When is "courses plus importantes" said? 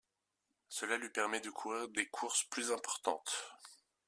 2.09-3.53